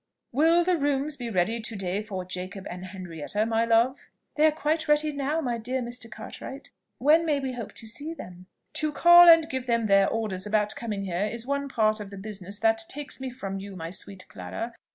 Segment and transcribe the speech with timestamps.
[0.31, 4.51] "Will the rooms be ready to day for Jacob and Henrietta, my love?" "They are
[4.51, 6.09] quite ready now, my dear Mr.
[6.09, 6.71] Cartwright.
[6.97, 8.47] When may we hope to see them?"
[8.81, 12.17] "To call and give them their orders about coming here is one part of the
[12.17, 14.73] business that takes me from you, my sweet Clara.